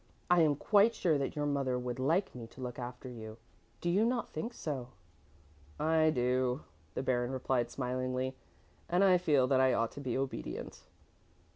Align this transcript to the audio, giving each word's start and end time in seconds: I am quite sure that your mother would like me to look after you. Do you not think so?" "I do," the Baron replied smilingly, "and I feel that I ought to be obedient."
I 0.31 0.41
am 0.41 0.55
quite 0.55 0.95
sure 0.95 1.19
that 1.19 1.35
your 1.35 1.45
mother 1.45 1.77
would 1.77 1.99
like 1.99 2.33
me 2.33 2.47
to 2.47 2.61
look 2.61 2.79
after 2.79 3.07
you. 3.07 3.37
Do 3.81 3.89
you 3.91 4.03
not 4.03 4.31
think 4.33 4.51
so?" 4.51 4.87
"I 5.79 6.09
do," 6.09 6.63
the 6.95 7.03
Baron 7.03 7.31
replied 7.31 7.69
smilingly, 7.69 8.35
"and 8.89 9.03
I 9.03 9.19
feel 9.19 9.45
that 9.45 9.61
I 9.61 9.75
ought 9.75 9.91
to 9.91 10.01
be 10.01 10.17
obedient." 10.17 10.85